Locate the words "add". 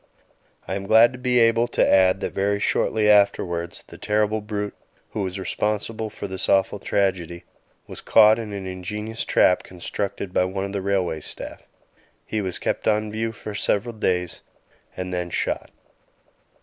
1.87-2.21